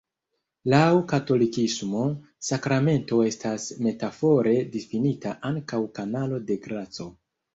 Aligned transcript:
Laŭ 0.73 0.85
katolikismo, 1.09 2.05
sakramento 2.47 3.19
estas 3.27 3.67
metafore 3.87 4.55
difinita 4.77 5.35
ankaŭ 5.51 5.83
"kanalo 5.99 6.41
de 6.49 6.57
graco". 6.65 7.07